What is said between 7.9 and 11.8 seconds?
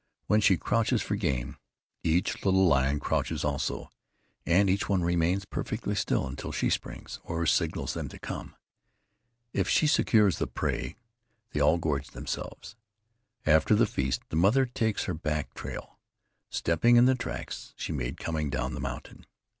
them to come. If she secures the prey, they all